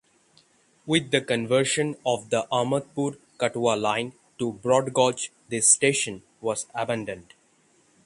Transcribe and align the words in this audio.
With 0.87 1.11
the 1.11 1.21
conversion 1.21 1.95
of 2.03 2.31
the 2.31 2.47
Ahmadpur–Katwa 2.51 3.79
line 3.79 4.13
to 4.39 4.53
broad 4.53 4.95
gauge 4.95 5.31
this 5.47 5.71
station 5.71 6.23
was 6.41 6.65
abandoned. 6.73 7.35